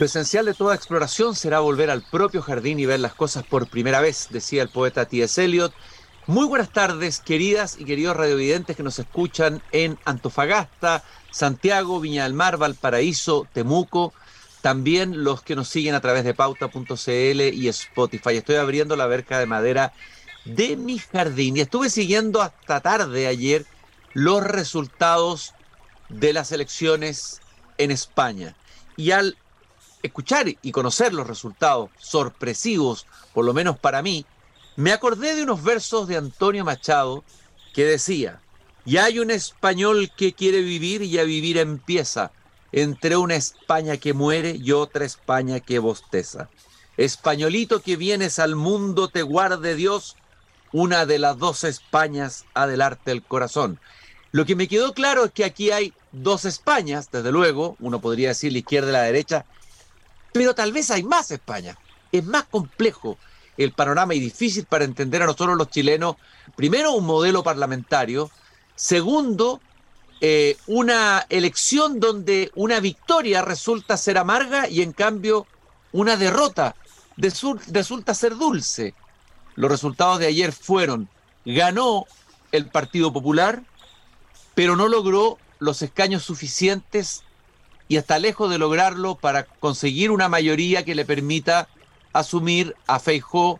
[0.00, 3.66] Lo esencial de toda exploración será volver al propio jardín y ver las cosas por
[3.66, 5.44] primera vez, decía el poeta T.S.
[5.44, 5.74] Eliot.
[6.26, 12.32] Muy buenas tardes, queridas y queridos radiovidentes que nos escuchan en Antofagasta, Santiago, Viña del
[12.32, 14.14] Mar, Valparaíso, Temuco,
[14.62, 18.38] también los que nos siguen a través de pauta.cl y Spotify.
[18.38, 19.92] Estoy abriendo la verca de madera
[20.46, 23.66] de mi jardín y estuve siguiendo hasta tarde ayer
[24.14, 25.52] los resultados
[26.08, 27.42] de las elecciones
[27.76, 28.56] en España.
[28.96, 29.36] Y al
[30.02, 34.24] escuchar y conocer los resultados sorpresivos, por lo menos para mí,
[34.76, 37.24] me acordé de unos versos de Antonio Machado
[37.74, 38.40] que decía,
[38.84, 42.32] y hay un español que quiere vivir y a vivir empieza,
[42.72, 46.48] entre una España que muere y otra España que bosteza.
[46.96, 50.16] Españolito que vienes al mundo, te guarde Dios,
[50.72, 53.80] una de las dos Españas adelarte el corazón.
[54.32, 58.28] Lo que me quedó claro es que aquí hay dos Españas, desde luego, uno podría
[58.28, 59.44] decir la izquierda y la derecha,
[60.32, 61.76] pero tal vez hay más España.
[62.12, 63.18] Es más complejo
[63.56, 66.16] el panorama y difícil para entender a nosotros los chilenos.
[66.56, 68.30] Primero, un modelo parlamentario.
[68.74, 69.60] Segundo,
[70.20, 75.46] eh, una elección donde una victoria resulta ser amarga y en cambio
[75.92, 76.76] una derrota
[77.16, 78.94] resulta ser dulce.
[79.56, 81.08] Los resultados de ayer fueron,
[81.44, 82.06] ganó
[82.52, 83.62] el Partido Popular,
[84.54, 87.24] pero no logró los escaños suficientes
[87.90, 91.66] y está lejos de lograrlo para conseguir una mayoría que le permita
[92.12, 93.58] asumir a Feijó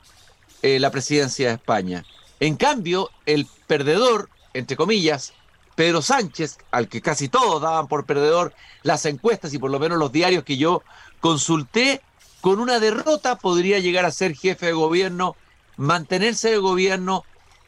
[0.63, 2.05] eh, la presidencia de España.
[2.39, 5.33] En cambio, el perdedor, entre comillas,
[5.75, 9.99] Pedro Sánchez, al que casi todos daban por perdedor las encuestas y por lo menos
[9.99, 10.85] los diarios que yo
[11.19, 12.01] consulté,
[12.41, 15.35] con una derrota podría llegar a ser jefe de gobierno,
[15.77, 17.25] mantenerse de gobierno,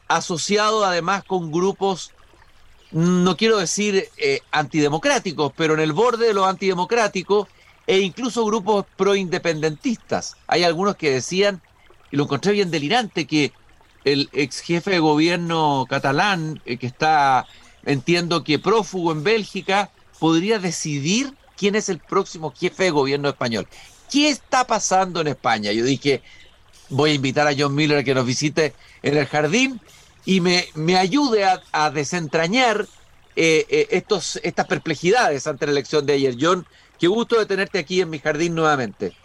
[0.07, 2.13] asociado además con grupos,
[2.93, 7.47] no quiero decir eh, antidemocráticos, pero en el borde de lo antidemocrático
[7.87, 10.37] e incluso grupos proindependentistas.
[10.47, 11.61] Hay algunos que decían,
[12.11, 13.51] y lo encontré bien delirante, que
[14.05, 17.47] el ex jefe de gobierno catalán, eh, que está
[17.85, 19.89] entiendo que prófugo en Bélgica,
[20.19, 23.67] podría decidir quién es el próximo jefe de gobierno español.
[24.11, 25.71] ¿Qué está pasando en España?
[25.71, 26.21] Yo dije,
[26.89, 29.81] voy a invitar a John Miller a que nos visite en el jardín
[30.25, 32.87] y me, me ayude a, desentrañar
[33.35, 36.35] eh, eh, estos, estas perplejidades ante la elección de ayer.
[36.39, 36.65] John,
[36.99, 39.15] qué gusto de tenerte aquí en mi jardín nuevamente.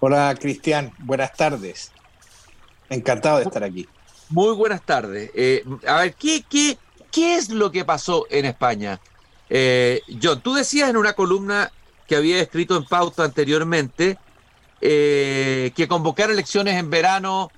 [0.00, 0.92] Hola, Cristian.
[0.98, 1.90] Buenas tardes.
[2.88, 3.88] Encantado de estar aquí.
[4.30, 5.30] Muy buenas tardes.
[5.34, 6.78] Eh, a ver, ¿qué, qué,
[7.10, 9.00] ¿Qué es lo que pasó en España?
[9.50, 11.72] John, tú decías en una columna
[12.06, 14.18] que había escrito en pauta anteriormente
[14.78, 17.50] que convocar elecciones en verano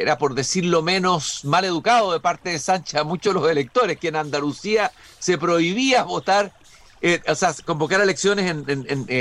[0.00, 3.98] era, por decirlo menos, mal educado de parte de Sánchez a muchos de los electores,
[3.98, 6.52] que en Andalucía se prohibía votar,
[7.00, 8.54] eh, o sea, convocar elecciones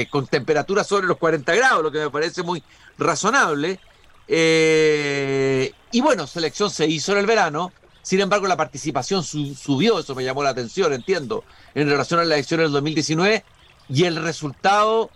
[0.10, 2.64] con temperaturas sobre los 40 grados, lo que me parece muy
[2.98, 3.80] razonable.
[4.28, 7.72] y bueno, selección se hizo en el verano
[8.04, 12.34] sin embargo, la participación subió, eso me llamó la atención, entiendo, en relación a las
[12.34, 13.46] elecciones del 2019,
[13.88, 15.10] y el resultado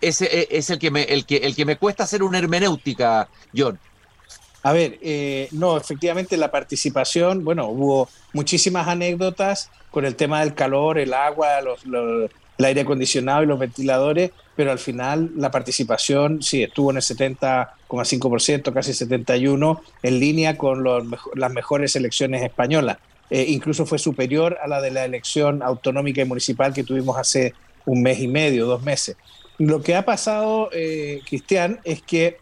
[0.00, 3.80] es, es, el, que me, el, que, el que me cuesta hacer una hermenéutica, John.
[4.64, 10.54] A ver, eh, no, efectivamente la participación, bueno, hubo muchísimas anécdotas con el tema del
[10.54, 16.42] calor, el agua, los, el aire acondicionado y los ventiladores, pero al final la participación
[16.42, 22.96] sí estuvo en el 70,5%, casi 71%, en línea con las mejores elecciones españolas.
[23.28, 27.52] Eh, incluso fue superior a la de la elección autonómica y municipal que tuvimos hace
[27.84, 29.16] un mes y medio, dos meses.
[29.58, 32.38] Lo que ha pasado, eh, Cristian, es que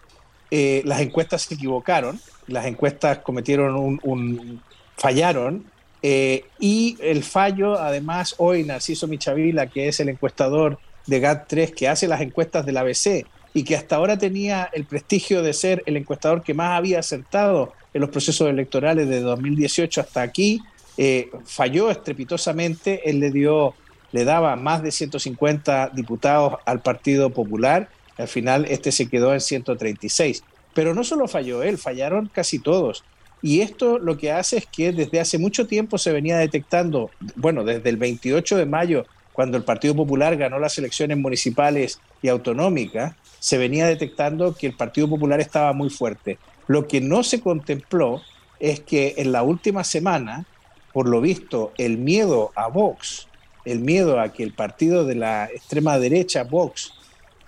[0.53, 4.61] eh, las encuestas se equivocaron, las encuestas cometieron un
[4.97, 5.65] fallaron
[6.03, 11.89] eh, y el fallo, además, hoy Narciso Michavila, que es el encuestador de GAT3, que
[11.89, 13.25] hace las encuestas del ABC
[13.55, 17.73] y que hasta ahora tenía el prestigio de ser el encuestador que más había acertado
[17.95, 20.61] en los procesos electorales de 2018 hasta aquí,
[20.97, 23.09] eh, falló estrepitosamente.
[23.09, 23.75] Él le dio,
[24.11, 27.89] le daba más de 150 diputados al Partido Popular.
[28.19, 30.45] Al final, este se quedó en 136.
[30.75, 33.05] Pero no solo falló él, fallaron casi todos.
[33.43, 37.65] Y esto lo que hace es que desde hace mucho tiempo se venía detectando, bueno,
[37.65, 43.15] desde el 28 de mayo, cuando el Partido Popular ganó las elecciones municipales y autonómicas,
[43.41, 46.39] se venía detectando que el Partido Popular estaba muy fuerte.
[46.69, 48.23] Lo que no se contempló
[48.61, 50.47] es que en la última semana,
[50.93, 53.27] por lo visto, el miedo a Vox,
[53.65, 56.93] el miedo a que el partido de la extrema derecha, Vox,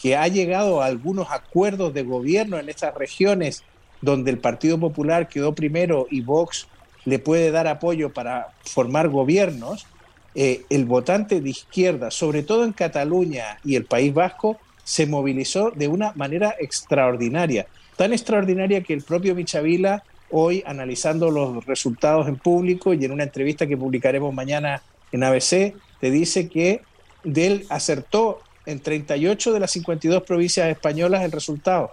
[0.04, 3.64] que ha llegado a algunos acuerdos de gobierno en estas regiones
[4.02, 6.68] donde el Partido Popular quedó primero y Vox
[7.06, 9.86] le puede dar apoyo para formar gobiernos,
[10.34, 15.70] eh, el votante de izquierda, sobre todo en Cataluña y el País Vasco, se movilizó
[15.70, 17.66] de una manera extraordinaria,
[17.96, 23.24] tan extraordinaria que el propio Michavila hoy analizando los resultados en público y en una
[23.24, 26.82] entrevista que publicaremos mañana en ABC, te dice que
[27.22, 31.90] de él acertó en 38 de las 52 provincias españolas el resultado,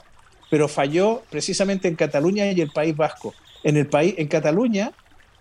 [0.49, 3.33] pero falló precisamente en Cataluña y el País Vasco.
[3.63, 4.91] En el país, en Cataluña,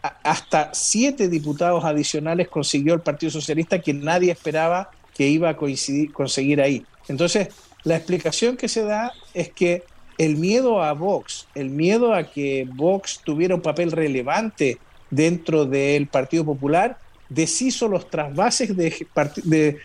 [0.02, 6.60] hasta siete diputados adicionales consiguió el Partido Socialista que nadie esperaba que iba a conseguir
[6.60, 6.84] ahí.
[7.08, 7.48] Entonces,
[7.84, 9.84] la explicación que se da es que
[10.18, 14.78] el miedo a Vox, el miedo a que Vox tuviera un papel relevante
[15.10, 16.98] dentro del Partido Popular,
[17.30, 19.78] deshizo los trasvases de,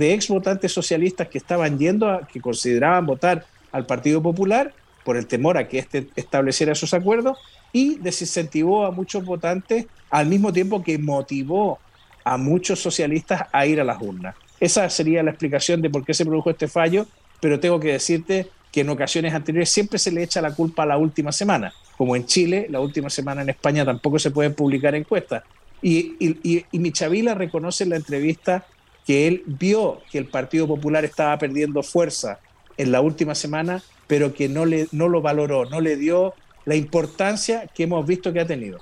[0.00, 4.72] ex votantes socialistas que estaban yendo, a, que consideraban votar al Partido Popular
[5.02, 7.38] por el temor a que éste estableciera esos acuerdos
[7.72, 11.80] y desincentivó a muchos votantes al mismo tiempo que motivó
[12.22, 14.36] a muchos socialistas a ir a las urnas.
[14.60, 17.06] Esa sería la explicación de por qué se produjo este fallo,
[17.40, 20.86] pero tengo que decirte que en ocasiones anteriores siempre se le echa la culpa a
[20.86, 21.72] la última semana.
[21.96, 25.42] Como en Chile, la última semana en España tampoco se pueden publicar encuestas.
[25.84, 28.64] Y, y, y, Michavila reconoce en la entrevista
[29.06, 32.38] que él vio que el Partido Popular estaba perdiendo fuerza
[32.78, 36.32] en la última semana, pero que no, le, no lo valoró, no le dio
[36.64, 38.80] la importancia que hemos visto que ha tenido.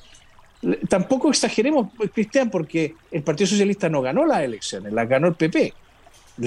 [0.88, 5.74] Tampoco exageremos, Cristian, porque el Partido Socialista no ganó las elecciones, las ganó el PP.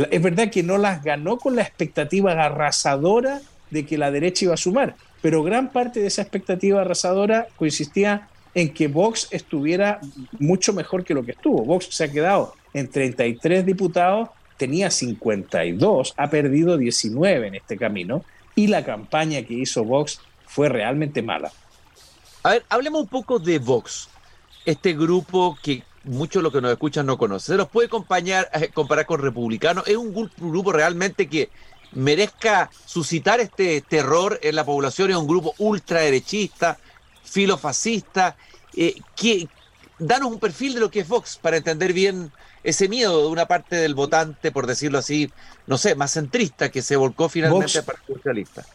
[0.09, 3.41] Es verdad que no las ganó con la expectativa arrasadora
[3.71, 8.29] de que la derecha iba a sumar, pero gran parte de esa expectativa arrasadora consistía
[8.55, 9.99] en que Vox estuviera
[10.39, 11.63] mucho mejor que lo que estuvo.
[11.63, 18.23] Vox se ha quedado en 33 diputados, tenía 52, ha perdido 19 en este camino
[18.55, 21.51] y la campaña que hizo Vox fue realmente mala.
[22.43, 24.07] A ver, hablemos un poco de Vox,
[24.65, 27.53] este grupo que muchos de los que nos escuchan no conocen.
[27.53, 29.85] ¿Se los puede eh, comparar con republicanos?
[29.85, 31.49] ¿Es un grupo realmente que
[31.91, 35.09] merezca suscitar este terror en la población?
[35.09, 36.77] ¿Es un grupo ultraderechista?
[37.25, 38.37] Filofascista.
[38.75, 39.47] Eh, que,
[39.99, 42.31] danos un perfil de lo que es Vox para entender bien
[42.63, 45.31] ese miedo de una parte del votante, por decirlo así,
[45.67, 48.65] no sé, más centrista, que se volcó finalmente al Partido Socialista.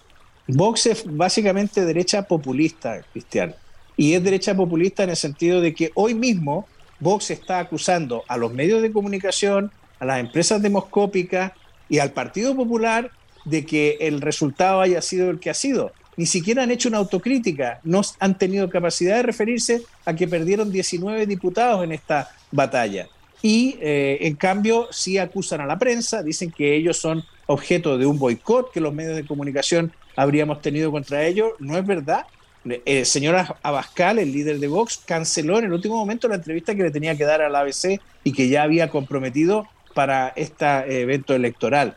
[0.47, 3.55] Vox es básicamente derecha populista, Cristian.
[3.97, 6.67] Y es derecha populista en el sentido de que hoy mismo
[7.01, 11.53] Vox está acusando a los medios de comunicación, a las empresas demoscópicas
[11.89, 13.11] y al Partido Popular
[13.45, 16.99] de que el resultado haya sido el que ha sido ni siquiera han hecho una
[16.99, 23.09] autocrítica, no han tenido capacidad de referirse a que perdieron 19 diputados en esta batalla.
[23.43, 28.07] Y eh, en cambio sí acusan a la prensa, dicen que ellos son objeto de
[28.07, 31.53] un boicot que los medios de comunicación habríamos tenido contra ellos.
[31.59, 32.27] No es verdad.
[32.67, 36.83] Eh, señor Abascal, el líder de Vox, canceló en el último momento la entrevista que
[36.83, 41.97] le tenía que dar al ABC y que ya había comprometido para este evento electoral.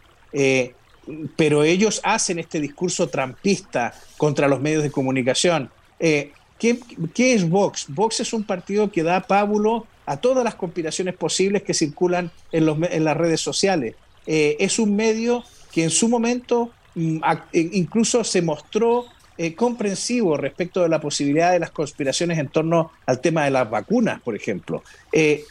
[1.35, 5.69] Pero ellos hacen este discurso trampista contra los medios de comunicación.
[5.99, 6.79] Eh, ¿qué,
[7.15, 7.85] es Vox?
[7.89, 12.65] Vox es un partido que da pábulo a todas las conspiraciones posibles que circulan en,
[12.65, 13.95] los, las redes sociales.
[14.25, 17.17] Eh, es un medio que en su momento mm,
[17.51, 19.05] e, incluso se mostró
[19.37, 23.69] eh, comprensivo respecto de la posibilidad de las conspiraciones en torno al tema de las
[23.69, 24.83] vacunas, por ejemplo.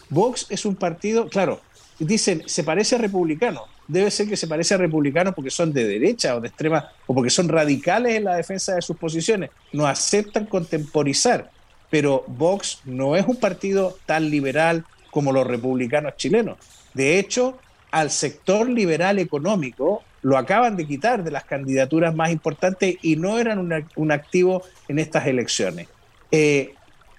[0.08, 1.60] Vox es un partido, claro,
[1.98, 5.86] dicen, se parece a republicano debe ser que se parece a republicanos porque son de
[5.86, 9.50] derecha o de extrema o porque son radicales en la defensa de sus posiciones.
[9.72, 11.50] No aceptan contemporizar.
[11.90, 16.56] Pero Vox no es un partido tan liberal como los republicanos chilenos.
[16.94, 17.58] De hecho,
[17.90, 23.38] al sector liberal económico lo acaban de quitar de las candidaturas más importantes y no
[23.38, 25.88] eran un activo en estas elecciones.
[26.30, 26.74] Eh,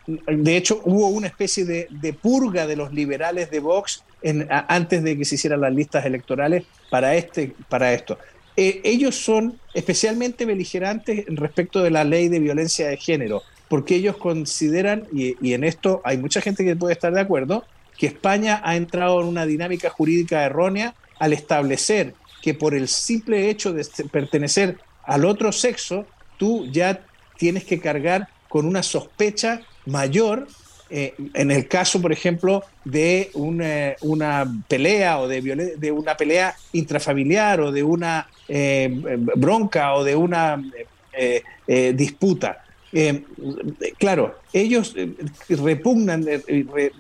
[0.05, 4.03] de hecho, hubo una especie de, purga de los liberales de Vox
[4.50, 8.17] antes de que se hicieran las listas electorales para, este, para esto.
[8.55, 14.17] Eh, ellos son especialmente beligerantes respecto de la ley de violencia de género, porque ellos
[14.17, 17.65] consideran, y, y en esto hay mucha gente que puede estar de acuerdo,
[17.98, 23.50] que España ha entrado en una dinámica jurídica errónea al establecer que por el simple
[23.50, 26.05] hecho de pertenecer al otro sexo,
[26.38, 27.05] tú ya
[27.38, 30.48] tienes que cargar con una sospecha mayor
[30.96, 36.56] eh, en el caso, por ejemplo, de una, una pelea o de, de, una pelea
[36.72, 38.94] intrafamiliar o de una eh,
[39.36, 40.62] bronca o de una
[41.12, 42.63] eh, disputa.
[43.98, 44.94] claro, ellos
[45.50, 46.28] repugnan,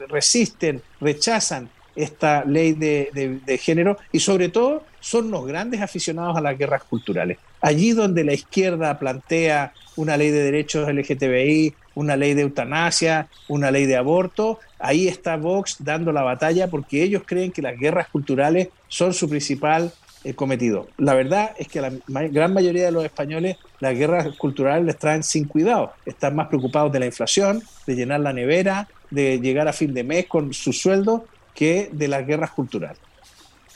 [0.09, 6.41] resisten, rechazan esta ley de, de, género y sobre todo son los grandes aficionados a
[6.41, 7.37] las guerras culturales.
[7.59, 13.69] Allí donde la izquierda plantea una ley de derechos LGTBI, una ley de eutanasia, una
[13.69, 18.07] ley de aborto, ahí está Vox dando la batalla porque ellos creen que las guerras
[18.07, 19.91] culturales son su principal
[20.23, 20.87] eh, cometido.
[20.97, 25.21] La verdad es que la gran mayoría de los españoles las guerras culturales les traen
[25.21, 25.91] sin cuidado.
[26.05, 30.05] Están más preocupados de la inflación, de llenar la nevera, de llegar a fin de
[30.05, 32.97] mes con su sueldo, que de las guerras culturales.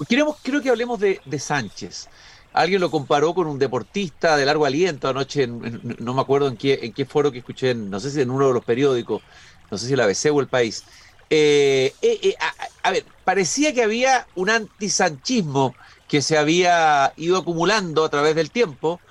[0.06, 2.10] Queremos, creo que hablemos de, Sánchez.
[2.54, 6.80] Alguien lo comparó con un deportista de largo aliento anoche, no me acuerdo en qué,
[6.84, 9.22] en qué foro que escuché, no sé si en uno de los periódicos,
[9.70, 10.84] no sé si la ABC o el país.
[11.30, 12.36] Eh, eh, eh,
[12.84, 15.76] a, ver, parecía que había un antisanchismo
[16.08, 19.02] que se había ido acumulando a través del tiempo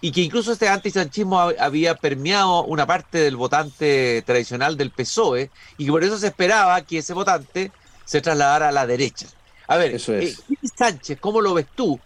[0.00, 5.84] y que incluso este antisanchismo había permeado una parte del votante tradicional del PSOE y
[5.84, 7.72] que por eso se esperaba que ese votante
[8.04, 9.26] se trasladara a la derecha.
[9.68, 10.42] A ver, eso es.
[10.76, 11.98] Sánchez, ¿cómo lo ves tú?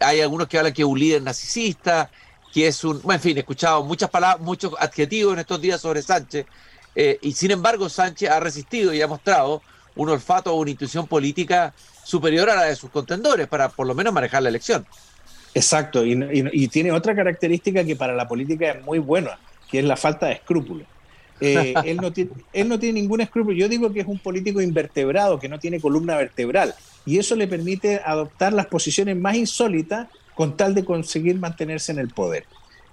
[0.00, 2.10] Hay algunos que hablan que es un líder narcisista,
[2.52, 3.02] que es un...
[3.02, 6.46] Bueno, en fin, he escuchado muchas palabras, muchos adjetivos en estos días sobre Sánchez,
[6.94, 9.62] eh, y sin embargo, Sánchez ha resistido y ha mostrado
[9.96, 11.72] un olfato o una intuición política
[12.04, 14.86] superior a la de sus contendores para por lo menos manejar la elección.
[15.54, 19.38] Exacto, y, tiene otra característica que para la política es muy buena,
[19.68, 20.86] que es la falta de escrúpulos.
[21.40, 23.56] Eh, él, no tiene, él no tiene ningún escrúpulo.
[23.56, 26.74] Yo digo que es un político invertebrado, que no tiene columna vertebral,
[27.06, 31.98] y eso le permite adoptar las posiciones más insólitas con tal de conseguir mantenerse en
[31.98, 32.44] el poder.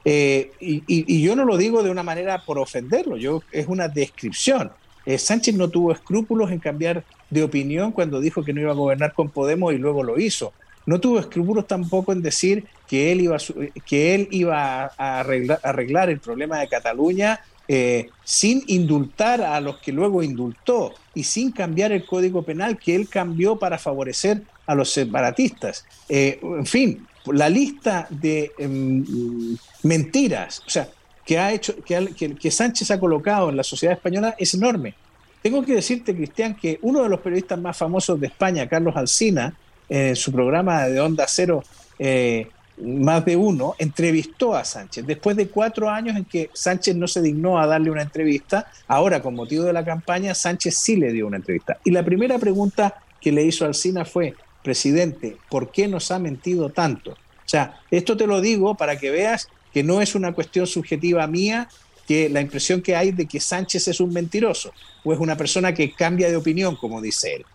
[0.06, 4.72] Eh, y, yo no lo digo de una manera por ofenderlo, yo, es una descripción.
[5.06, 8.76] Eh, Sánchez no tuvo escrúpulos en cambiar de opinión cuando dijo que no iba a
[8.76, 10.54] gobernar con Podemos y luego lo hizo.
[10.86, 13.38] No tuvo escrúpulos tampoco en decir que él iba,
[13.86, 19.92] que él iba a arreglar, el problema de Cataluña eh, sin indultar a los que
[19.92, 24.92] luego indultó y sin cambiar el código penal que él cambió para favorecer a los
[24.92, 25.86] separatistas.
[26.10, 30.88] en fin, la lista de em, mentiras, o sea,
[31.26, 34.94] que ha hecho, que, que, Sánchez ha colocado en la sociedad española es enorme.
[35.42, 39.54] Tengo que decirte, Cristian, que uno de los periodistas más famosos de España, Carlos Alsina,
[39.90, 41.64] en su programa de Onda Cero,
[42.00, 42.48] eh,
[42.82, 45.06] más de uno, entrevistó a Sánchez.
[45.06, 49.22] Después de cuatro años en que Sánchez no se dignó a darle una entrevista, ahora
[49.22, 51.78] con motivo de la campaña, Sánchez sí le dio una entrevista.
[51.84, 56.70] Y la primera pregunta que le hizo Alsina fue, presidente, ¿por qué nos ha mentido
[56.70, 57.12] tanto?
[57.12, 61.26] O sea, esto te lo digo para que veas que no es una cuestión subjetiva
[61.28, 61.70] mía,
[62.08, 64.72] que la impresión que hay de que Sánchez es un mentiroso
[65.04, 67.46] o es una persona que cambia de opinión, como dice él.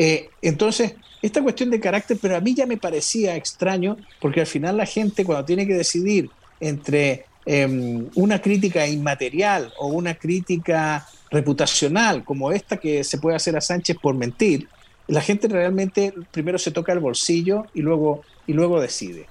[0.00, 4.46] Eh, entonces, esta cuestión de carácter, pero a mí ya me parecía extraño, porque al
[4.46, 11.06] final la gente cuando tiene que decidir entre em, una crítica inmaterial o una crítica
[11.30, 14.68] reputacional como esta que se puede hacer a Sánchez por mentir,
[15.08, 19.26] la gente realmente primero se toca el bolsillo y luego, y luego decide.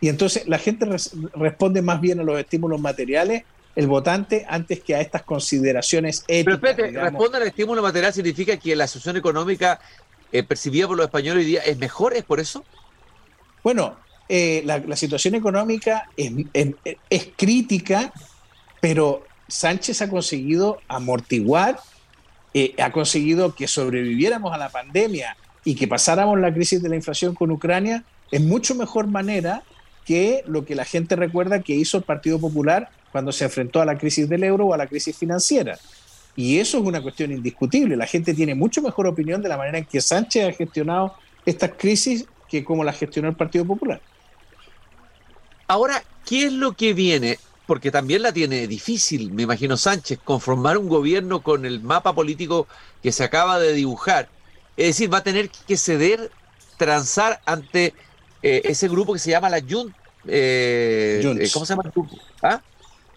[0.00, 0.86] Y entonces la gente
[1.34, 3.44] responde más bien a los estímulos materiales,
[3.76, 6.58] el votante, antes que a estas consideraciones éticas.
[6.60, 9.78] Pero espérate, responde al estímulo material significa que la situación económica
[10.32, 12.64] eh, percibida por los españoles hoy día es mejor, ¿es por eso?
[13.62, 13.96] Bueno,
[14.28, 18.12] eh, la, situación económica es crítica,
[18.80, 21.78] pero Sánchez ha conseguido amortiguar
[22.54, 26.96] eh, ha conseguido que sobreviviéramos a la pandemia y que pasáramos la crisis de la
[26.96, 29.62] inflación con Ucrania en mucho mejor manera
[30.06, 33.84] que lo que la gente recuerda que hizo el Partido Popular cuando se enfrentó a
[33.84, 35.78] la crisis del euro o a la crisis financiera.
[36.38, 37.96] Y eso es una cuestión indiscutible.
[37.96, 41.72] La gente tiene mucho mejor opinión de la manera en que Sánchez ha gestionado estas
[41.76, 44.00] crisis que como la gestionó el Partido Popular.
[45.66, 47.38] Ahora, ¿qué es lo que viene?
[47.66, 52.66] porque también la tiene difícil, me imagino Sánchez, conformar un gobierno con el mapa político
[53.02, 54.30] que se acaba de dibujar.
[54.78, 56.30] Es decir, va a tener que ceder,
[56.78, 57.92] transar ante
[58.42, 59.94] eh, ese grupo que se llama la Junt.
[60.26, 62.16] Eh, eh, ¿Cómo se llama el grupo?
[62.40, 62.62] ¿Ah?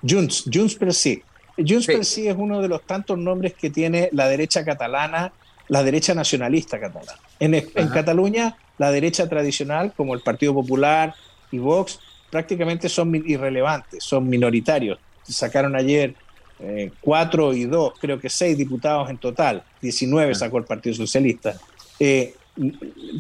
[0.06, 1.24] Junts, Junts per sí.
[1.58, 5.32] Junts per sí es uno de los tantos nombres que tiene la derecha catalana,
[5.68, 7.20] la derecha nacionalista catalana.
[7.40, 11.14] En, en Cataluña, la derecha tradicional, como el Partido Popular
[11.52, 14.98] y Vox, prácticamente son irrelevantes, son minoritarios.
[15.24, 16.16] Sacaron ayer
[16.60, 21.56] eh, cuatro y dos, creo que seis diputados en total, 19 sacó el Partido Socialista.
[22.00, 22.36] Eh,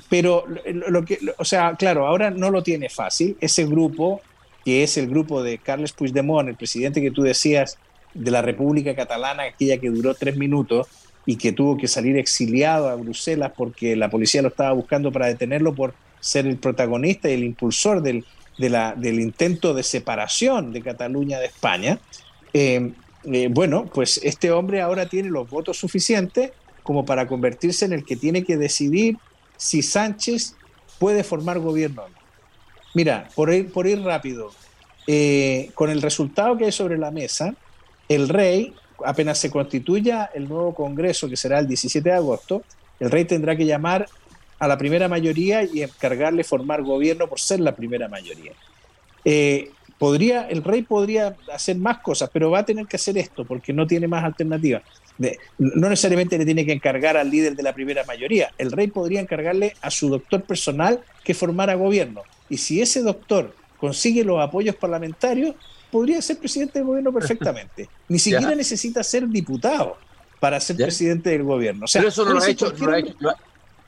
[0.09, 3.37] pero lo que, o sea, claro, ahora no lo tiene fácil.
[3.39, 4.21] Ese grupo,
[4.65, 7.77] que es el grupo de Carles Puigdemont, el presidente que tú decías
[8.13, 10.87] de la República Catalana, aquella que duró tres minutos
[11.25, 15.27] y que tuvo que salir exiliado a Bruselas porque la policía lo estaba buscando para
[15.27, 18.25] detenerlo por ser el protagonista y el impulsor del,
[18.57, 21.99] del intento de separación de Cataluña de España,
[22.53, 22.91] eh,
[23.25, 26.51] eh, bueno, pues este hombre ahora tiene los votos suficientes
[26.83, 29.17] como para convertirse en el que tiene que decidir
[29.57, 30.55] si Sánchez
[30.99, 32.15] puede formar gobierno o no.
[32.93, 34.51] Mira, por ir, por ir rápido,
[35.07, 37.55] eh, con el resultado que hay sobre la mesa,
[38.15, 38.73] el rey,
[39.05, 42.63] apenas se constituya el nuevo Congreso, que será el 17 de agosto,
[42.99, 44.07] el rey tendrá que llamar
[44.59, 48.51] a la primera mayoría y encargarle formar gobierno por ser la primera mayoría.
[49.25, 53.45] Eh, podría, el rey podría hacer más cosas, pero va a tener que hacer esto
[53.45, 54.81] porque no tiene más alternativa.
[55.57, 58.51] no necesariamente le tiene que encargar al líder de la primera mayoría.
[58.57, 62.21] El rey podría encargarle a su doctor personal que formara gobierno.
[62.49, 65.55] Y si ese doctor consigue los apoyos parlamentarios,
[65.91, 67.89] podría ser presidente del gobierno perfectamente.
[68.07, 69.97] Ni siquiera necesita ser diputado
[70.39, 71.85] para ser presidente del gobierno.
[71.91, 72.73] Pero eso no lo ha, hecho,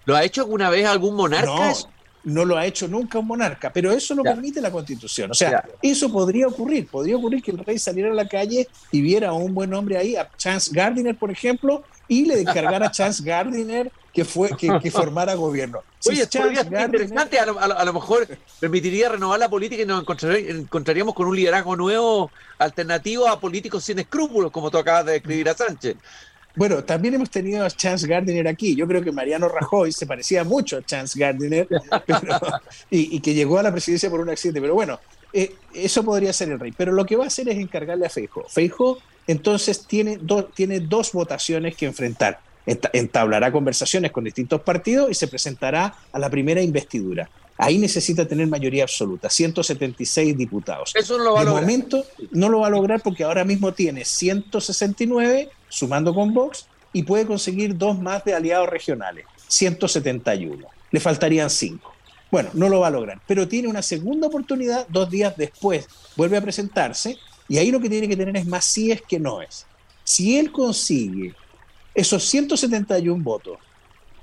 [0.05, 1.47] lo ha, hecho, alguna vez algún monarca.
[1.47, 1.73] No,
[2.23, 5.31] no lo ha hecho nunca un monarca, pero eso lo permite la constitución.
[5.31, 6.87] O sea, eso podría ocurrir.
[6.87, 9.97] Podría ocurrir que el rey saliera a la calle y viera a un buen hombre
[9.97, 14.91] ahí, a Chance Gardiner, por ejemplo, y le encargara a Chance Gardiner que, fue, que,
[14.91, 15.81] formara gobierno.
[16.07, 17.45] Oye, interesante, a
[17.85, 18.27] lo, mejor
[18.59, 23.99] permitiría renovar la política y nos encontraríamos con un liderazgo nuevo, alternativo a políticos sin
[23.99, 25.97] escrúpulos, como tú acabas de describir a Sánchez.
[26.55, 28.75] Bueno, también hemos tenido a Chance Gardiner aquí.
[28.75, 31.67] Yo creo que Mariano Rajoy se parecía mucho a Chance Gardiner
[32.91, 34.61] y, que llegó a la presidencia por un accidente.
[34.61, 34.99] Pero bueno,
[35.31, 36.71] eh, eso podría ser el rey.
[36.75, 38.45] Pero lo que va a hacer es encargarle a Feijo.
[38.47, 40.19] Feijo entonces tiene,
[40.53, 42.39] tiene dos votaciones que enfrentar.
[42.65, 47.29] Entablará conversaciones con distintos partidos y se presentará a la primera investidura.
[47.57, 50.91] Ahí necesita tener mayoría absoluta, 176 diputados.
[50.95, 51.61] Eso no lo va a lograr.
[51.61, 57.03] momento no lo va a lograr porque ahora mismo tiene 169 sumando con Vox, y
[57.03, 60.67] puede conseguir dos más de aliados regionales, 171.
[60.91, 61.91] Le faltarían cinco.
[62.29, 65.87] Bueno, no lo va a lograr, pero tiene una segunda oportunidad dos días después.
[66.15, 69.19] Vuelve a presentarse y ahí lo que tiene que tener es más si es que
[69.19, 69.65] no es.
[70.03, 71.35] Si él consigue
[71.93, 73.57] esos 171 votos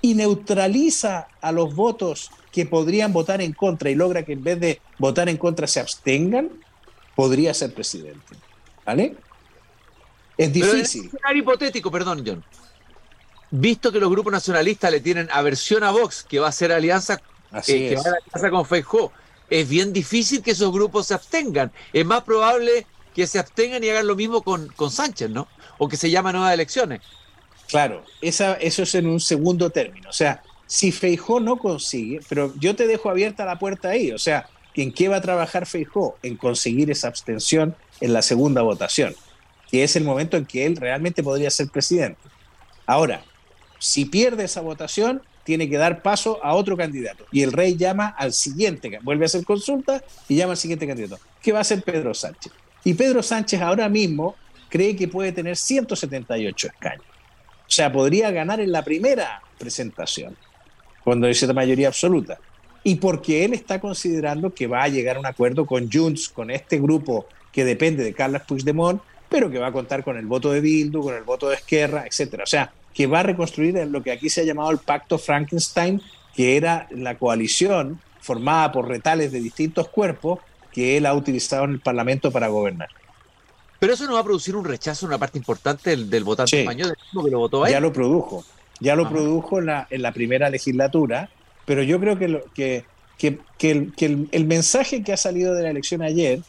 [0.03, 4.59] y neutraliza a los votos que podrían votar en contra y logra que en vez
[4.59, 6.51] de votar en contra se abstengan,
[7.15, 8.37] podría ser presidente.
[8.85, 9.15] ¿Vale?
[10.41, 11.03] Es difícil.
[11.03, 12.43] Pero escenario hipotético, perdón, John.
[13.51, 17.21] Visto que los grupos nacionalistas le tienen aversión a Vox, que va a hacer alianza,
[17.67, 19.13] eh, que va a alianza con Feijóo,
[19.51, 21.71] es bien difícil que esos grupos se abstengan.
[21.93, 25.47] Es más probable que se abstengan y hagan lo mismo con, con Sánchez, ¿no?
[25.77, 27.03] O que se llaman nuevas elecciones.
[27.69, 30.09] Claro, esa, eso es en un segundo término.
[30.09, 34.19] O sea, si Feijó no consigue, pero yo te dejo abierta la puerta ahí, o
[34.19, 36.17] sea, ¿en qué va a trabajar Feijó?
[36.23, 39.15] En conseguir esa abstención en la segunda votación
[39.71, 42.21] que es el momento en que él realmente podría ser presidente.
[42.87, 43.23] Ahora,
[43.79, 47.25] si pierde esa votación, tiene que dar paso a otro candidato.
[47.33, 51.19] Y el rey llama al siguiente, vuelve a hacer consulta y llama al siguiente candidato,
[51.43, 52.53] que va a ser Pedro Sánchez.
[52.85, 54.37] Y Pedro Sánchez ahora mismo
[54.69, 57.05] cree que puede tener 178 escaños.
[57.07, 60.37] O sea, podría ganar en la primera presentación,
[61.05, 62.39] cuando dice la mayoría absoluta.
[62.83, 66.51] Y porque él está considerando que va a llegar a un acuerdo con Junts, con
[66.51, 70.51] este grupo que depende de Carlos Puigdemont, pero que va a contar con el voto
[70.51, 72.43] de Bildu, con el voto de Esquerra, etcétera.
[72.43, 76.03] O sea, que va a reconstruir lo que aquí se ha llamado el Pacto Frankenstein,
[76.35, 80.41] que era la coalición formada por retales de distintos cuerpos
[80.73, 82.89] que él ha utilizado en el Parlamento para gobernar.
[83.79, 86.95] Pero eso no va a producir un rechazo en una parte importante del, votante español,
[87.25, 88.45] que lo votó Ya lo produjo,
[88.81, 91.31] ya lo produjo en la, en la, primera legislatura,
[91.65, 92.85] pero yo creo que, lo, que,
[93.17, 96.41] que, el, el mensaje que ha salido de la elección ayer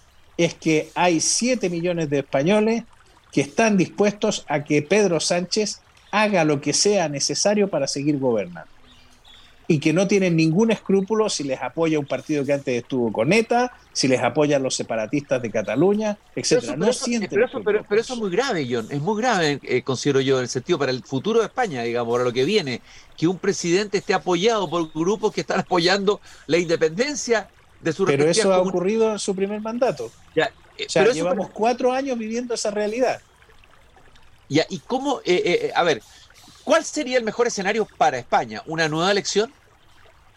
[0.46, 2.84] es que hay 7 millones de españoles
[3.32, 8.70] que están dispuestos a que Pedro Sánchez haga lo que sea necesario para seguir gobernando.
[9.68, 13.32] Y que no tienen ningún escrúpulo si les apoya un partido que antes estuvo con
[13.32, 16.76] ETA, si les apoyan los separatistas de Cataluña, etcétera.
[16.76, 16.88] no
[17.30, 18.88] pero, eso, pero, eso, es muy grave, John.
[18.90, 22.12] Es muy grave, eh, considero yo, en el sentido para el futuro de España, digamos,
[22.12, 22.82] para lo que viene,
[23.16, 27.48] que un presidente esté apoyado por grupos que están apoyando la independencia
[28.06, 30.12] pero eso ha ocurrido en su primer mandato.
[30.36, 33.22] Ya, eh, o sea, llevamos cuatro años viviendo esa realidad.
[34.50, 35.22] Ya, ¿y cómo?
[35.24, 36.02] Eh, eh, a ver,
[36.64, 38.62] ¿cuál sería el mejor escenario para España?
[38.66, 39.52] ¿Una nueva elección?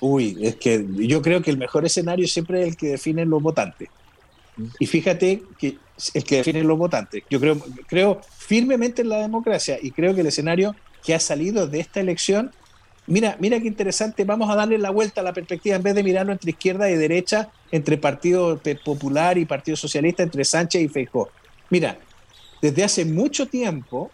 [0.00, 3.42] Uy, es que yo creo que el mejor escenario siempre es el que definen los
[3.42, 3.88] votantes.
[4.56, 4.66] Mm.
[4.78, 5.78] Y fíjate que
[6.14, 7.22] el que definen los votantes.
[7.30, 11.66] Yo creo, creo firmemente en la democracia y creo que el escenario que ha salido
[11.66, 12.52] de esta elección
[13.06, 16.02] Mira, mira qué interesante, vamos a darle la vuelta a la perspectiva, en vez de
[16.02, 21.28] mirarlo entre izquierda y derecha, entre Partido Popular y Partido Socialista, entre Sánchez y Feijóo.
[21.68, 21.98] Mira,
[22.62, 24.10] desde hace mucho tiempo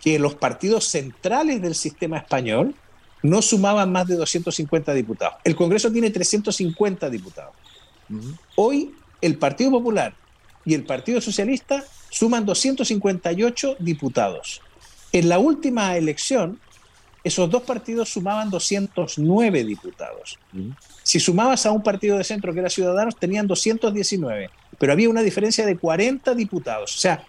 [0.00, 2.74] que los partidos centrales del sistema español
[3.22, 5.34] no sumaban más de 250 diputados.
[5.44, 7.52] El Congreso tiene 350 diputados.
[8.56, 10.14] Hoy el Partido Popular
[10.64, 14.62] y el Partido Socialista suman 258 diputados.
[15.12, 16.60] En la última elección,
[17.22, 20.38] esos dos partidos sumaban 209 diputados.
[21.02, 25.22] Si sumabas a un partido de centro que era Ciudadanos, tenían 219, pero había una
[25.22, 26.96] diferencia de 40 diputados.
[26.96, 27.24] O sea,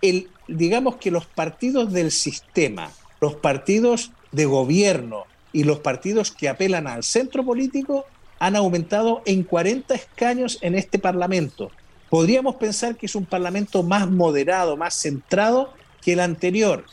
[0.00, 6.48] el, digamos que los partidos del sistema, los partidos de gobierno, y los partidos que
[6.48, 8.06] apelan al centro político
[8.38, 11.70] han aumentado en 40 escaños en este Parlamento.
[12.10, 16.84] Podríamos pensar que es un Parlamento más moderado, más centrado que el anterior.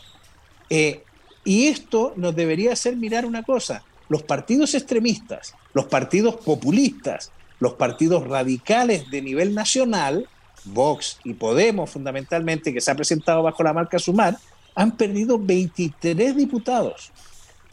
[0.70, 1.04] Eh,
[1.44, 3.84] y esto nos debería hacer mirar una cosa.
[4.08, 10.28] Los partidos extremistas, los partidos populistas, los partidos radicales de nivel nacional,
[10.66, 14.38] Vox y Podemos fundamentalmente, que se ha presentado bajo la marca Sumar,
[14.76, 17.12] han perdido 23 diputados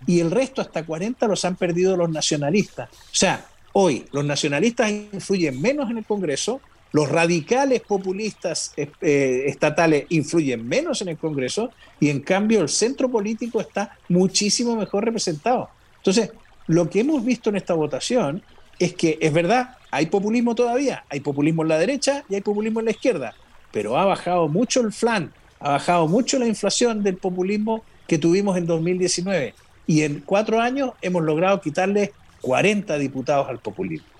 [0.06, 2.90] y el resto, hasta 40, los han perdido los nacionalistas.
[2.90, 6.60] O sea, hoy los nacionalistas influyen menos en el Congreso,
[6.92, 11.70] los radicales populistas eh, estatales influyen menos en el Congreso
[12.00, 15.68] y en cambio el centro político está muchísimo mejor representado.
[15.98, 16.30] Entonces,
[16.66, 18.42] lo que hemos visto en esta votación
[18.78, 22.80] es que es verdad, hay populismo todavía, hay populismo en la derecha y hay populismo
[22.80, 23.34] en la izquierda,
[23.72, 28.56] pero ha bajado mucho el flan, ha bajado mucho la inflación del populismo que tuvimos
[28.56, 29.54] en 2019
[29.86, 34.15] y en cuatro años hemos logrado quitarle 40 diputados al populismo.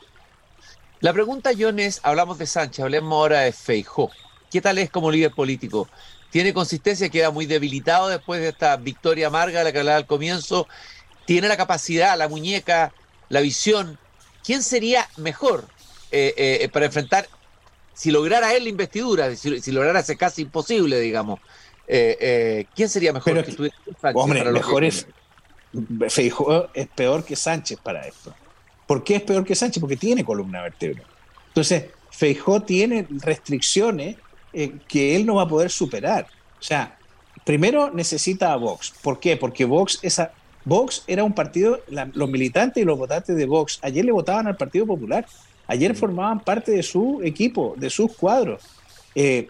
[1.01, 4.11] La pregunta, John, es, hablamos de Sánchez, hablemos ahora de Feijó.
[4.51, 5.89] ¿Qué tal es como líder político?
[6.31, 7.11] ¿Tiene consistencia?
[7.11, 10.67] ¿Queda muy debilitado después de esta victoria amarga de la que hablaba al comienzo?
[11.27, 12.95] ¿Tiene la capacidad, la muñeca,
[13.29, 13.99] la visión?
[14.43, 15.67] ¿Quién sería mejor
[16.13, 17.29] eh, eh, para enfrentar,
[17.93, 21.41] si lograra él la investidura, si, lograra ese casi imposible, digamos?
[21.87, 23.69] Eh, ¿Quién sería mejor que, tú?
[24.15, 25.07] Hombre, mejor es,
[26.09, 28.35] Feijó es peor que Sánchez para esto.
[28.87, 29.81] ¿Por qué es peor que Sánchez?
[29.81, 31.07] Porque tiene columna vertebral.
[31.49, 34.17] Entonces, Feijó tiene restricciones
[34.53, 36.27] eh, que él no va a poder superar.
[36.59, 36.97] O sea,
[37.45, 38.93] primero necesita a Vox.
[39.03, 39.37] ¿Por qué?
[39.37, 40.33] Porque Vox, esa,
[40.65, 41.81] Vox era un partido,
[42.15, 45.27] los militantes y los votantes de Vox ayer le votaban al Partido Popular.
[45.67, 48.63] Ayer formaban parte de su equipo, de sus cuadros.
[49.15, 49.49] Eh,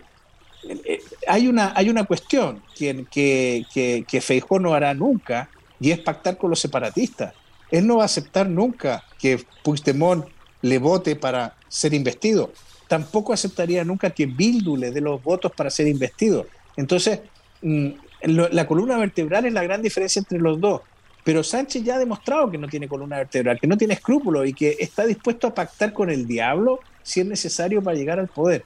[0.65, 5.91] eh, hay, una, hay una cuestión que, que, que, que Feijó no hará nunca, y
[5.91, 7.35] es pactar con los separatistas.
[7.71, 10.25] Él no va a aceptar nunca que Puigdemont
[10.63, 12.53] le vote para ser investido.
[12.89, 16.47] Tampoco aceptaría nunca que Bildu le dé los votos para ser investido.
[16.77, 17.21] Entonces,
[17.63, 17.89] mm,
[18.23, 20.83] la columna vertebral es la gran diferencia entre los dos.
[21.25, 24.53] Pero Sánchez ya ha demostrado que no tiene columna vertebral, que no tiene escrúpulos y
[24.53, 28.65] que está dispuesto a pactar con el diablo si es necesario para llegar al poder.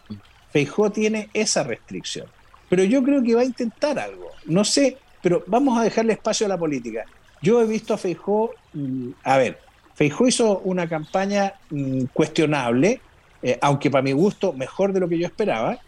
[0.50, 2.26] Feijó tiene esa restricción.
[2.68, 4.30] Pero yo creo que va a intentar algo.
[4.44, 7.04] No sé pero vamos a dejarle espacio a la política.
[7.42, 9.58] Yo he visto a Feijó, mm, a ver,
[9.94, 13.00] Feijó hizo una campaña mm, cuestionable,
[13.42, 15.78] eh, aunque para mi gusto mejor de lo que yo esperaba,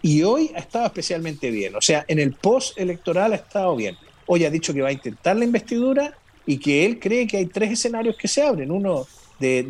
[0.00, 1.76] y hoy ha estado especialmente bien.
[1.76, 3.96] O sea, en el post electoral ha estado bien.
[4.26, 7.46] Hoy ha dicho que va a intentar la investidura y que él cree que hay
[7.46, 8.70] tres escenarios que se abren.
[8.70, 9.06] Uno
[9.38, 9.62] de,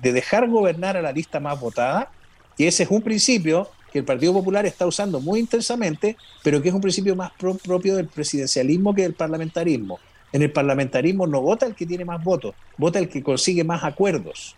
[0.00, 2.10] de dejar gobernar a la lista más votada,
[2.56, 6.68] y ese es un principio que el Partido Popular está usando muy intensamente, pero que
[6.68, 7.30] es un principio más
[7.62, 10.00] propio del presidencialismo que del parlamentarismo.
[10.34, 13.84] En el parlamentarismo no vota el que tiene más votos, vota el que consigue más
[13.84, 14.56] acuerdos.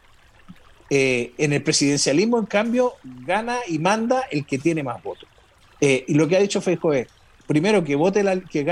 [0.89, 5.29] Eh, en el presidencialismo, en cambio, gana y manda el que tiene más votos.
[5.83, 7.09] Eh, y lo que ha dicho Feijóo es,
[7.47, 8.65] primero, que, vote la, que,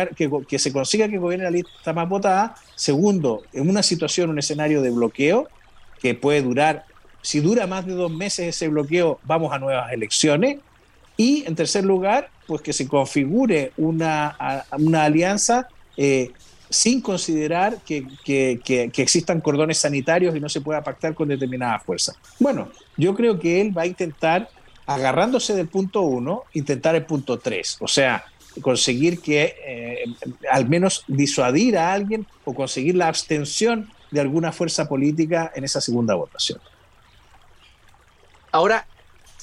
[0.48, 2.54] que, se consiga que gobierne la lista más votada.
[2.74, 5.48] Segundo, en una situación, un escenario de bloqueo
[6.00, 6.86] que puede durar
[7.20, 10.58] si dura más de dos meses ese bloqueo, vamos a nuevas elecciones.
[11.18, 16.32] Y en tercer lugar, pues que se configure una, una alianza eh,
[16.74, 22.14] sin considerar que, que, existan cordones sanitarios y no se pueda pactar con determinada fuerza.
[22.38, 24.50] Bueno, yo creo que él va a intentar,
[24.86, 27.76] agarrándose del punto uno, intentar el punto tres.
[27.80, 28.24] O sea,
[28.60, 30.04] conseguir que eh,
[30.50, 35.80] al menos disuadir a alguien o conseguir la abstención de alguna fuerza política en esa
[35.80, 36.60] segunda votación.
[38.52, 38.86] Ahora,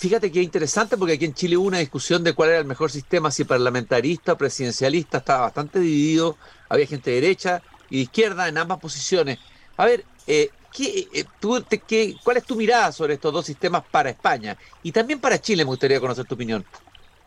[0.01, 2.89] fíjate que interesante porque aquí en Chile hubo una discusión de cuál era el mejor
[2.89, 6.37] sistema, si parlamentarista o presidencialista, estaba bastante dividido,
[6.69, 9.37] había gente de derecha y de izquierda en ambas posiciones.
[9.77, 11.25] A ver, eh, ¿qué, eh,
[11.87, 14.57] qué, ¿cuál es tu mirada sobre estos dos sistemas para España?
[14.81, 16.65] Y también para Chile me gustaría conocer tu opinión.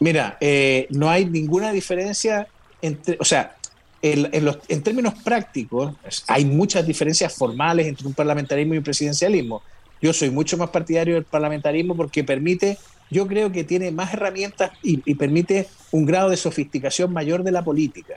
[0.00, 2.48] Mira, eh, no hay ninguna diferencia
[2.82, 3.54] entre, o sea,
[4.02, 5.94] en, los, en términos prácticos,
[6.26, 9.62] hay muchas diferencias formales entre un parlamentarismo y un presidencialismo
[10.04, 12.76] yo soy mucho más partidario del parlamentarismo porque permite,
[13.10, 17.64] yo creo que tiene más herramientas y, permite un grado de sofisticación mayor de la
[17.64, 18.16] política.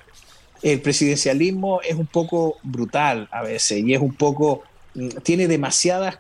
[0.62, 4.64] El presidencialismo es un poco brutal a veces y es un poco,
[4.96, 6.20] mm, tiene demasiadas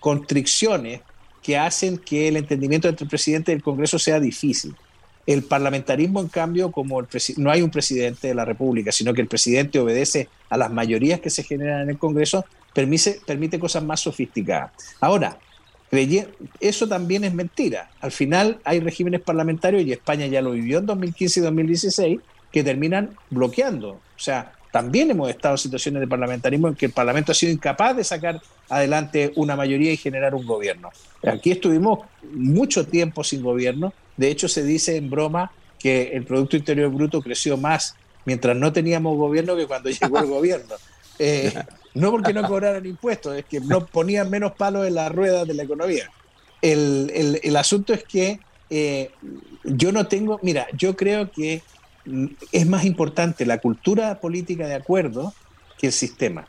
[0.00, 1.02] constricciones
[1.40, 4.74] que hacen que el entendimiento entre el presidente y el Congreso sea difícil.
[5.24, 9.20] El parlamentarismo, en cambio, como el no hay un presidente de la República, sino que
[9.20, 13.82] el presidente obedece a las mayorías que se generan en el Congreso, permite, permite cosas
[13.82, 14.72] más sofisticadas.
[15.00, 15.38] Ahora,
[16.60, 17.90] eso también es mentira.
[18.00, 22.20] Al final hay regímenes parlamentarios, y España ya lo vivió en 2015 y 2016,
[22.52, 23.90] que terminan bloqueando.
[23.90, 27.52] O sea, también hemos estado en situaciones de parlamentarismo en que el Parlamento ha sido
[27.52, 30.90] incapaz de sacar adelante una mayoría y generar un gobierno.
[31.26, 32.00] Aquí estuvimos
[32.32, 33.92] mucho tiempo sin gobierno.
[34.16, 38.72] De hecho, se dice en broma que el Producto Interior Bruto creció más mientras no
[38.72, 40.76] teníamos gobierno que cuando llegó el gobierno.
[41.18, 41.52] Eh,
[41.94, 45.54] no porque no cobraran impuestos, es que no ponían menos palos en las ruedas de
[45.54, 46.10] la economía.
[46.62, 49.10] El, el, asunto es que eh,
[49.64, 51.62] yo no tengo, mira, yo creo que
[52.52, 55.34] es más importante la cultura política de acuerdo
[55.78, 56.48] que el sistema.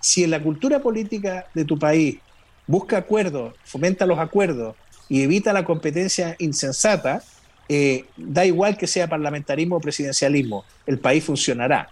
[0.00, 2.18] Si en la cultura política de tu país
[2.66, 4.76] busca acuerdos, fomenta los acuerdos
[5.08, 7.22] y evita la competencia insensata,
[7.68, 11.88] eh, da igual que sea parlamentarismo o presidencialismo, el país funcionará.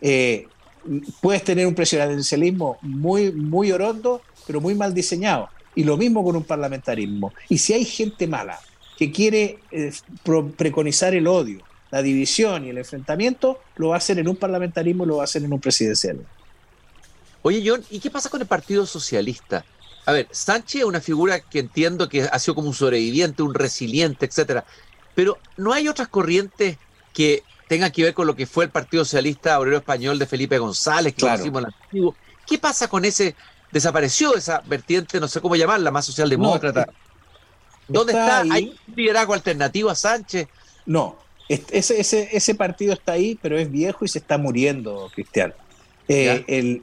[0.00, 0.46] Eh,
[1.20, 5.48] puedes tener un presidencialismo muy, muy orondo, pero muy mal diseñado.
[5.74, 7.32] Y lo mismo con un parlamentarismo.
[7.48, 8.58] Y si hay gente mala
[8.98, 9.92] que quiere eh,
[10.56, 15.04] preconizar el odio, la división y el enfrentamiento, lo va a hacer en un parlamentarismo
[15.04, 16.26] lo va a hacer en un presidencialismo.
[17.42, 19.64] Oye, John, ¿y qué pasa con el Partido Socialista?
[20.06, 23.54] A ver, Sánchez es una figura que entiendo que ha sido como un sobreviviente, un
[23.54, 24.64] resiliente, etcétera.
[25.14, 26.78] Pero no hay otras corrientes
[27.12, 30.58] que tengan que ver con lo que fue el Partido Socialista Obrero Español de Felipe
[30.58, 31.42] González, que claro.
[31.42, 32.14] lo antiguo.
[32.46, 33.34] ¿Qué pasa con ese?
[33.70, 36.86] Desapareció esa vertiente, no sé cómo llamarla, más socialdemócrata.
[37.88, 38.42] ¿Dónde está?
[38.42, 40.48] ¿Hay un liderazgo alternativo a Sánchez?
[40.84, 41.16] No,
[41.48, 45.54] ese, ese, ese partido está ahí, pero es viejo y se está muriendo, Cristian.
[46.08, 46.82] Eh, el,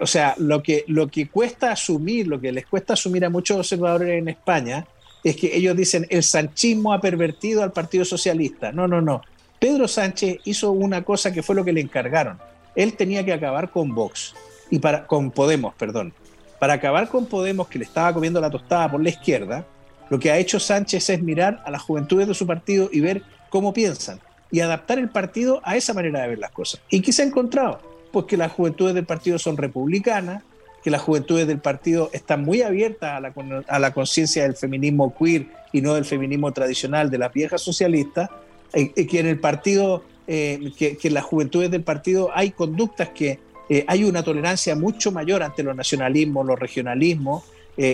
[0.00, 3.56] o sea, lo que, lo que cuesta asumir, lo que les cuesta asumir a muchos
[3.56, 4.86] observadores en España,
[5.24, 8.70] es que ellos dicen el sanchismo ha pervertido al Partido Socialista.
[8.70, 9.22] No, no, no.
[9.58, 12.38] Pedro Sánchez hizo una cosa que fue lo que le encargaron.
[12.76, 14.34] Él tenía que acabar con Vox
[14.70, 16.12] y para con Podemos, perdón.
[16.58, 19.66] Para acabar con Podemos que le estaba comiendo la tostada por la izquierda,
[20.10, 23.22] lo que ha hecho Sánchez es mirar a las juventudes de su partido y ver
[23.50, 26.80] cómo piensan y adaptar el partido a esa manera de ver las cosas.
[26.88, 27.80] ¿Y qué se ha encontrado?
[28.12, 30.42] Pues que las juventudes del partido son republicanas,
[30.82, 33.34] que las juventudes del partido están muy abiertas a la,
[33.66, 38.30] a la conciencia del feminismo queer y no del feminismo tradicional de las viejas socialistas,
[38.72, 43.10] eh, eh, que en el partido, eh, que, en las juventudes del partido hay conductas
[43.10, 43.40] que
[43.86, 47.44] hay una tolerancia mucho mayor ante los nacionalismos, los regionalismos,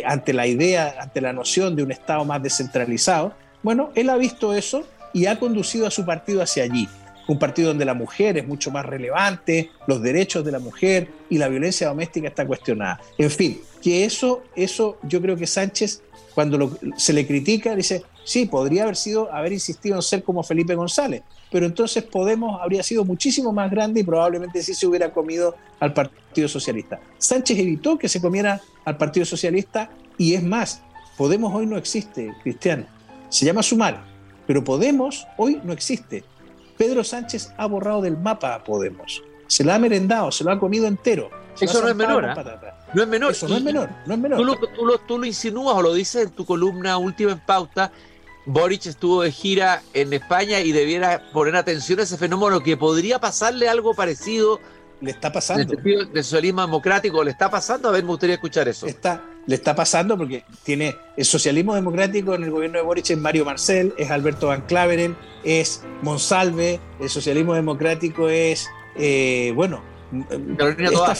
[0.05, 3.35] ante la idea, ante la noción de un Estado más descentralizado.
[3.61, 6.89] Bueno, él ha visto eso y ha conducido a su partido hacia allí
[7.27, 11.39] un partido donde la mujer es mucho más relevante, los derechos de la mujer y
[11.39, 13.01] la violencia doméstica está cuestionada.
[13.19, 16.03] En fin, que eso, eso yo creo que Sánchez,
[16.35, 20.75] cuando se le critica, dice, sí, podría haber sido, haber insistido en ser como Felipe
[20.75, 25.55] González, pero entonces Podemos habría sido muchísimo más grande y probablemente sí se hubiera comido
[25.81, 27.01] al Partido Socialista.
[27.19, 30.83] Sánchez evitó que se comiera al Partido Socialista y es más,
[31.17, 32.87] Podemos hoy no existe, Cristiano.
[33.29, 34.05] Se llama Sumar,
[34.47, 36.25] pero Podemos hoy no existe.
[36.77, 39.23] Pedro Sánchez ha borrado del mapa a Podemos.
[39.47, 41.31] Se lo ha merendado, se lo ha comido entero.
[41.61, 42.25] Eso no es menor.
[42.25, 42.35] ¿eh?
[42.95, 43.31] No es menor.
[43.33, 44.39] Eso no es menor, no es menor.
[44.39, 47.93] Tú lo, tú, lo, insinúas o lo dices en tu columna última en pauta.
[48.47, 53.19] Boric estuvo de gira en España y debiera poner atención a ese fenómeno que podría
[53.19, 54.61] pasarle algo parecido.
[55.01, 55.75] Le está pasando.
[55.77, 57.89] Del socialismo democrático, le está pasando.
[57.89, 58.87] A ver, me gustaría escuchar eso.
[58.87, 63.19] Está, le está pasando porque tiene el socialismo democrático en el gobierno de Boric es
[63.19, 69.83] Mario Marcel, es Alberto Van Claveren, es Monsalve, el socialismo democrático es, eh, bueno,
[70.57, 71.15] Carolina Toá.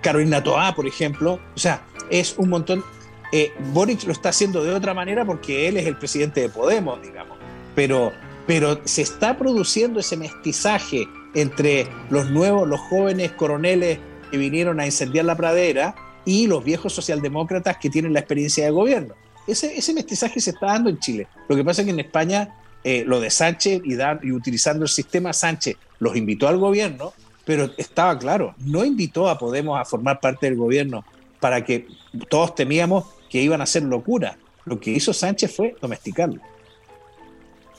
[0.00, 1.40] Carolina Toá, por ejemplo.
[1.54, 2.84] O sea, es un montón.
[3.32, 7.00] Eh, Boric lo está haciendo de otra manera porque él es el presidente de Podemos,
[7.02, 7.38] digamos.
[7.74, 8.12] Pero,
[8.46, 13.98] pero se está produciendo ese mestizaje entre los nuevos, los jóvenes coroneles
[14.30, 18.70] que vinieron a incendiar la pradera y los viejos socialdemócratas que tienen la experiencia de
[18.70, 19.14] gobierno.
[19.46, 21.28] Ese, ese mestizaje se está dando en Chile.
[21.48, 24.88] Lo que pasa es que en España eh, lo de Sánchez y, y utilizando el
[24.88, 27.12] sistema, Sánchez los invitó al gobierno,
[27.44, 31.04] pero estaba claro, no invitó a Podemos a formar parte del gobierno
[31.40, 31.86] para que
[32.28, 34.36] todos temíamos que iban a hacer locura.
[34.66, 36.42] Lo que hizo Sánchez fue domesticarlo.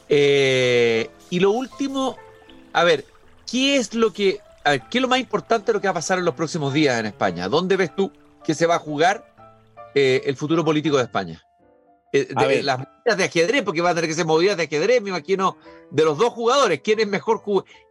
[0.10, 2.18] Eh, y lo último,
[2.74, 3.06] a ver,
[3.50, 6.18] ¿qué es lo que, qué es lo más importante de lo que va a pasar
[6.18, 7.48] en los próximos días en España?
[7.48, 8.12] ¿Dónde ves tú
[8.44, 9.32] que se va a jugar
[9.94, 11.44] eh, el futuro político de España.
[12.14, 12.28] Eh,
[12.64, 15.58] las movidas de ajedrez, porque va a tener que ser movidas de ajedrez, me imagino,
[15.90, 16.82] de los dos jugadores.
[16.82, 17.42] ¿Quién es mejor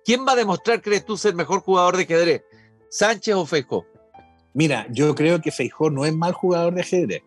[0.05, 2.42] ¿Quién va a demostrar, crees tú, ser mejor jugador de ajedrez?
[2.90, 3.87] ¿Sánchez o Feijó?
[4.53, 7.23] Mira, yo creo que Feijó no es mal jugador de ajedrez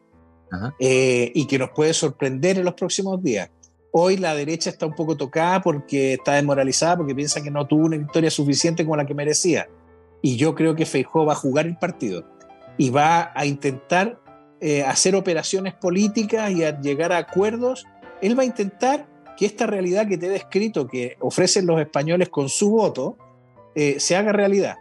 [0.80, 3.50] eh, y que nos puede sorprender en los próximos días.
[3.92, 7.86] Hoy la derecha está un poco tocada porque está desmoralizada, porque piensa que no tuvo
[7.86, 9.68] una victoria suficiente como la que merecía.
[10.22, 12.26] Y yo creo que Feijó va a jugar el partido
[12.78, 14.20] y va a intentar
[14.62, 17.86] eh, hacer operaciones políticas y a llegar a acuerdos.
[18.22, 22.30] Él va a intentar que esta realidad que te he descrito, que ofrecen los españoles
[22.30, 23.18] con su voto,
[23.76, 24.78] eh, se haga realidad.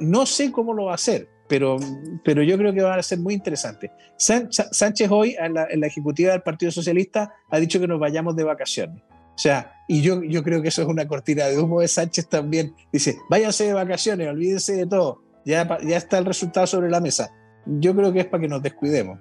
[0.00, 1.76] No sé cómo lo va a hacer, pero,
[2.24, 3.90] pero yo creo que va a ser muy interesante.
[4.16, 9.02] Sánchez hoy, en la, ejecutiva del Partido Socialista, ha dicho que nos vayamos de vacaciones.
[9.10, 12.28] O sea, y yo, yo creo que eso es una cortina de humo de Sánchez
[12.28, 12.74] también.
[12.92, 17.30] Dice, váyanse de vacaciones, olvídense de todo, ya, ya está el resultado sobre la mesa.
[17.66, 19.18] Yo creo que es para que nos descuidemos.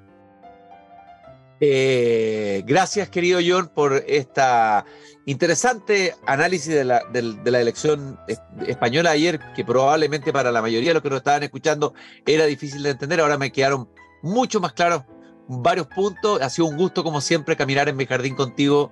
[1.67, 4.85] Eh, gracias, querido John, por esta
[5.25, 8.19] interesante análisis de la, de, la, elección
[8.67, 11.95] española ayer, que probablemente para la mayoría de los que nos estaban escuchando
[12.27, 13.19] era difícil de entender.
[13.19, 13.89] Ahora me quedaron
[14.21, 15.05] mucho más claros
[15.47, 16.39] varios puntos.
[16.39, 18.91] Ha sido un gusto, como siempre, caminar en mi jardín contigo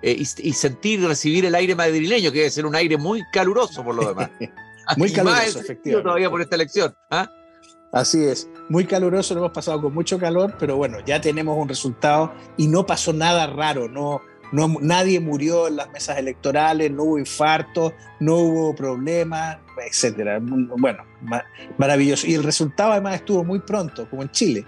[0.00, 3.84] eh, y, sentir y recibir el aire madrileño, que debe ser un aire muy caluroso
[3.84, 4.30] por lo demás.
[4.96, 6.04] muy caluroso, efectivamente.
[6.04, 6.94] Todavía por esta elección.
[7.10, 7.28] ¿ah?
[7.92, 11.68] Así es, muy caluroso, lo hemos pasado con mucho calor, pero bueno, ya tenemos un
[11.68, 14.22] resultado y no pasó nada raro, no,
[14.52, 20.38] no, nadie murió en las mesas electorales, no hubo infartos, no hubo problemas, etcétera.
[20.40, 21.04] Bueno,
[21.76, 22.26] maravilloso.
[22.26, 24.64] Y el resultado además estuvo muy pronto, como en Chile.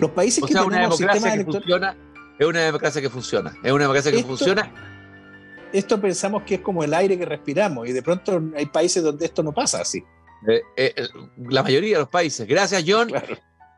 [0.00, 1.96] Los países que tenemos sistemas electorales...
[2.38, 4.72] Es una democracia que funciona, es una democracia que funciona.
[5.72, 9.26] Esto pensamos que es como el aire que respiramos y de pronto hay países donde
[9.26, 10.02] esto no pasa así.
[10.48, 11.08] Eh, eh,
[11.48, 12.46] la mayoría de los países.
[12.46, 13.10] Gracias, John.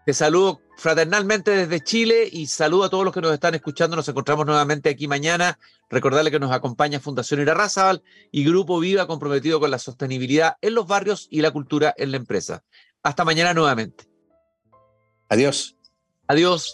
[0.05, 3.95] Te saludo fraternalmente desde Chile y saludo a todos los que nos están escuchando.
[3.95, 5.59] Nos encontramos nuevamente aquí mañana.
[5.89, 10.87] Recordarle que nos acompaña Fundación Irarrázaval y Grupo Viva comprometido con la sostenibilidad en los
[10.89, 12.65] barrios y la cultura en la empresa.
[13.03, 14.09] Hasta mañana nuevamente.
[15.29, 15.77] Adiós.
[16.27, 16.73] Adiós.